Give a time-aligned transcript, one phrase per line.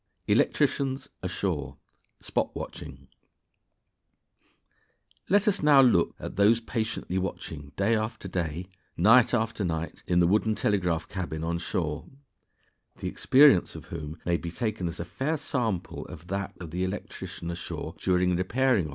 [0.27, 1.77] Electricians Ashore:
[2.19, 3.07] "Spot watching."
[5.29, 8.65] Let us now look at those patiently watching day after day,
[8.97, 12.05] night after night, in the wooden telegraph cabin on shore,
[12.97, 16.83] the experience of whom may be taken as a fair sample of that of the
[16.83, 18.43] electrician ashore during repairing operations in the
[18.79, 18.89] present day.